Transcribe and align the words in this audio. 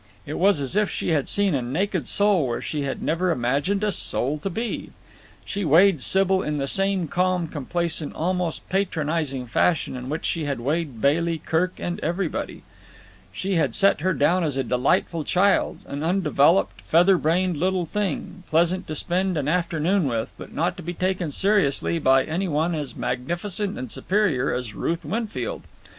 It 0.25 0.39
was 0.39 0.59
as 0.59 0.75
if 0.75 0.89
she 0.89 1.09
had 1.09 1.29
seen 1.29 1.53
a 1.53 1.61
naked 1.61 2.07
soul 2.07 2.47
where 2.47 2.59
she 2.59 2.81
had 2.81 3.03
never 3.03 3.29
imagined 3.29 3.83
a 3.83 3.91
soul 3.91 4.39
to 4.39 4.49
be. 4.49 4.89
She 5.45 5.59
had 5.59 5.69
weighed 5.69 6.01
Sybil 6.01 6.41
in 6.41 6.57
the 6.57 6.67
same 6.67 7.07
calm, 7.07 7.47
complacent 7.47 8.15
almost 8.15 8.67
patronizing 8.67 9.45
fashion 9.45 9.95
in 9.95 10.09
which 10.09 10.25
she 10.25 10.45
had 10.45 10.59
weighed 10.59 11.01
Bailey, 11.01 11.37
Kirk, 11.37 11.79
everybody. 11.79 12.63
She 13.31 13.57
had 13.57 13.75
set 13.75 14.01
her 14.01 14.15
down 14.15 14.43
as 14.43 14.57
a 14.57 14.63
delightful 14.63 15.23
child, 15.23 15.77
an 15.85 16.01
undeveloped, 16.03 16.81
feather 16.81 17.19
brained 17.19 17.57
little 17.57 17.85
thing, 17.85 18.41
pleasant 18.47 18.87
to 18.87 18.95
spend 18.95 19.37
an 19.37 19.47
afternoon 19.47 20.07
with, 20.07 20.31
but 20.35 20.51
not 20.51 20.77
to 20.77 20.81
be 20.81 20.95
taken 20.95 21.31
seriously 21.31 21.99
by 21.99 22.23
any 22.23 22.47
one 22.47 22.73
as 22.73 22.95
magnificent 22.95 23.77
and 23.77 23.91
superior 23.91 24.51
as 24.51 24.73
Ruth 24.73 25.05
Winfield. 25.05 25.61